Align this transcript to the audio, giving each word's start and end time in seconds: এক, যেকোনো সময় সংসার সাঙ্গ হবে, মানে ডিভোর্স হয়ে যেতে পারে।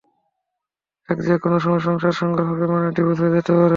এক, 1.09 1.17
যেকোনো 1.27 1.57
সময় 1.59 1.79
সংসার 1.79 2.13
সাঙ্গ 2.13 2.37
হবে, 2.41 2.65
মানে 2.67 2.87
ডিভোর্স 2.91 3.19
হয়ে 3.21 3.35
যেতে 3.35 3.51
পারে। 3.51 3.69